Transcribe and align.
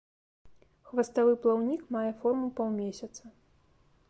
Хваставы 0.87 1.33
плаўнік 1.43 1.81
мае 1.97 2.09
форму 2.23 2.47
паўмесяца. 2.61 3.25